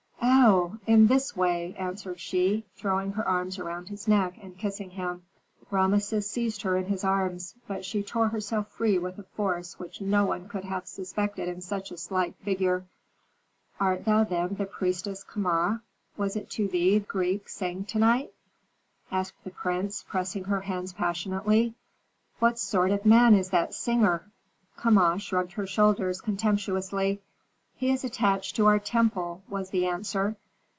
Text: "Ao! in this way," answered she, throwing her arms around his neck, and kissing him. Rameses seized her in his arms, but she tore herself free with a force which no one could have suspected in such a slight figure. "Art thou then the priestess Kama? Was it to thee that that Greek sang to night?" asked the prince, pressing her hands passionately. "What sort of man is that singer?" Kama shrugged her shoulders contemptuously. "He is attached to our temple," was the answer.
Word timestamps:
"Ao! 0.23 0.77
in 0.87 1.07
this 1.07 1.35
way," 1.35 1.75
answered 1.77 2.19
she, 2.19 2.65
throwing 2.75 3.13
her 3.13 3.27
arms 3.27 3.59
around 3.59 3.87
his 3.89 4.07
neck, 4.07 4.37
and 4.41 4.57
kissing 4.57 4.89
him. 4.91 5.23
Rameses 5.69 6.29
seized 6.29 6.63
her 6.63 6.75
in 6.77 6.85
his 6.85 7.03
arms, 7.03 7.55
but 7.67 7.85
she 7.85 8.03
tore 8.03 8.27
herself 8.27 8.67
free 8.69 8.97
with 8.97 9.17
a 9.19 9.23
force 9.23 9.77
which 9.79 10.01
no 10.01 10.25
one 10.25 10.47
could 10.49 10.65
have 10.65 10.87
suspected 10.87 11.47
in 11.47 11.61
such 11.61 11.91
a 11.91 11.97
slight 11.97 12.35
figure. 12.37 12.85
"Art 13.79 14.03
thou 14.05 14.23
then 14.23 14.55
the 14.55 14.65
priestess 14.65 15.23
Kama? 15.23 15.81
Was 16.17 16.35
it 16.35 16.49
to 16.51 16.67
thee 16.67 16.93
that 16.95 17.01
that 17.05 17.11
Greek 17.11 17.47
sang 17.47 17.85
to 17.85 17.99
night?" 17.99 18.33
asked 19.11 19.43
the 19.43 19.51
prince, 19.51 20.03
pressing 20.07 20.45
her 20.45 20.61
hands 20.61 20.91
passionately. 20.91 21.75
"What 22.39 22.59
sort 22.59 22.91
of 22.91 23.05
man 23.05 23.35
is 23.35 23.51
that 23.51 23.73
singer?" 23.73 24.29
Kama 24.75 25.19
shrugged 25.19 25.53
her 25.53 25.67
shoulders 25.67 26.19
contemptuously. 26.19 27.21
"He 27.75 27.91
is 27.91 28.03
attached 28.03 28.55
to 28.57 28.67
our 28.67 28.77
temple," 28.79 29.41
was 29.47 29.69
the 29.69 29.87
answer. 29.87 30.35